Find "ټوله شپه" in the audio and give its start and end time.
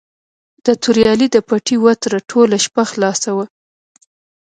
2.29-2.83